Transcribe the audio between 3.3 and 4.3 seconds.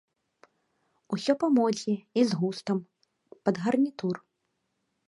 пад гарнітур.